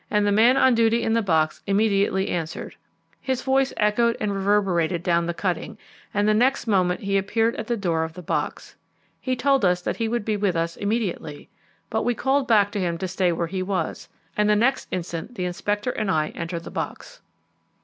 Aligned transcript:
The 0.09 0.31
man 0.31 0.57
on 0.57 0.73
duty 0.73 1.03
in 1.03 1.13
the 1.13 1.21
box 1.21 1.61
immediately 1.67 2.29
answered. 2.29 2.75
His 3.19 3.43
voice 3.43 3.71
echoed 3.77 4.17
and 4.19 4.33
reverberated 4.33 5.03
down 5.03 5.27
the 5.27 5.33
cutting, 5.35 5.77
and 6.11 6.27
the 6.27 6.33
next 6.33 6.65
moment 6.65 7.01
he 7.01 7.19
appeared 7.19 7.55
at 7.57 7.67
the 7.67 7.77
door 7.77 8.03
of 8.03 8.13
the 8.13 8.23
box. 8.23 8.75
He 9.19 9.35
told 9.35 9.63
us 9.63 9.79
that 9.83 9.97
he 9.97 10.07
would 10.07 10.25
be 10.25 10.37
with 10.37 10.55
us 10.55 10.75
immediately; 10.75 11.49
but 11.91 12.01
we 12.01 12.15
called 12.15 12.47
back 12.47 12.71
to 12.71 12.79
him 12.79 12.97
to 12.97 13.07
stay 13.07 13.31
where 13.31 13.45
he 13.45 13.61
was, 13.61 14.09
and 14.35 14.49
the 14.49 14.55
next 14.55 14.87
instant 14.89 15.35
the 15.35 15.45
Inspector 15.45 15.91
and 15.91 16.09
I 16.09 16.29
entered 16.29 16.63
the 16.63 16.71
box. 16.71 17.21